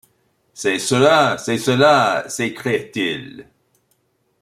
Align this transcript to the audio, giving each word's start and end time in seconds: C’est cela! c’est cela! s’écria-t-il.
C’est 0.55 0.79
cela! 0.79 1.37
c’est 1.37 1.59
cela! 1.59 2.23
s’écria-t-il. 2.27 3.45